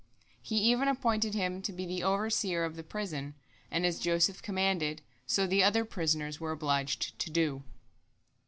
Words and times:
He 0.41 0.55
even 0.57 0.87
appointed 0.87 1.35
him 1.35 1.61
to 1.61 1.71
be 1.71 1.85
the 1.85 2.01
overseer 2.01 2.63
of 2.63 2.75
the 2.75 2.81
prison, 2.81 3.35
and 3.69 3.85
as 3.85 3.99
Joseph 3.99 4.41
commanded, 4.41 5.03
so 5.27 5.45
the 5.45 5.63
other 5.63 5.85
prisoners 5.85 6.39
were 6.39 6.51
obliged 6.51 7.19
to 7.19 7.29
do. 7.29 7.61